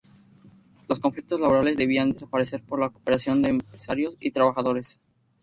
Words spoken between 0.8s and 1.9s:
Los conflictos laborales